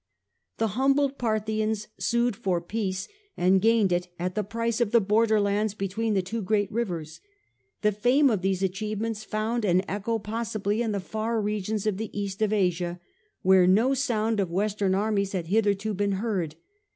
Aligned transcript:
The 0.57 0.69
humbled 0.69 1.19
Parthians 1.19 1.87
sued 1.99 2.35
for 2.35 2.59
peace, 2.59 3.07
and 3.37 3.61
gained 3.61 3.91
it 3.91 4.07
at 4.17 4.33
the 4.33 4.43
price 4.43 4.81
of 4.81 4.89
the 4.89 4.99
border 4.99 5.39
lands 5.39 5.75
between 5.75 6.15
the 6.15 6.23
two 6.23 6.41
great 6.41 6.71
rivers. 6.71 7.21
The 7.83 7.91
fame 7.91 8.31
of 8.31 8.41
these 8.41 8.63
achievements 8.63 9.23
found 9.23 9.63
an 9.63 9.83
echo 9.87 10.17
possibly 10.17 10.81
in 10.81 10.91
the 10.91 10.99
far 10.99 11.39
regions 11.39 11.85
of 11.85 11.97
the 11.97 12.09
east 12.19 12.41
of 12.41 12.51
Asia, 12.51 12.99
where 13.43 13.67
no 13.67 13.93
sound 13.93 14.39
of 14.39 14.49
western 14.49 14.95
armies 14.95 15.33
had 15.33 15.45
hitherto 15.49 15.93
been 15.93 16.13
heard. 16.13 16.55